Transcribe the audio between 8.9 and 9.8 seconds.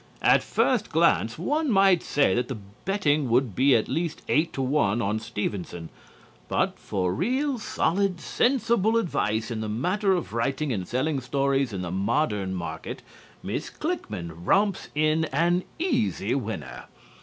advice in the